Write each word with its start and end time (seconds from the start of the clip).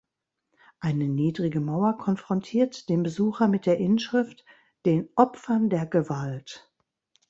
Eine 0.79 1.07
niedrige 1.07 1.59
Mauer 1.59 1.95
konfrontiert 1.95 2.89
den 2.89 3.03
Besucher 3.03 3.47
mit 3.47 3.67
der 3.67 3.77
Inschrift 3.77 4.45
„Den 4.87 5.07
Opfern 5.15 5.69
der 5.69 5.85
Gewalt“. 5.85 6.73